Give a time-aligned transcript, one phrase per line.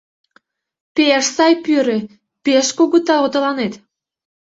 [0.95, 1.99] Пеш сай пӱрӧ,
[2.43, 3.73] пеш кугу тау тыланет...